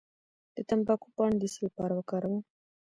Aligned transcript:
د 0.55 0.57
تمباکو 0.69 1.07
پاڼې 1.15 1.37
د 1.39 1.43
څه 1.53 1.59
لپاره 1.67 1.93
وکاروم؟ 1.95 2.41